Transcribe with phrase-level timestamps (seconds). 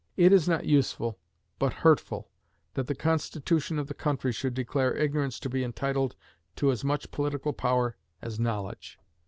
[0.17, 1.19] It is not useful,
[1.59, 2.31] but hurtful,
[2.73, 6.15] that the constitution of the country should declare ignorance to be entitled
[6.55, 8.97] to as much political power as knowledge.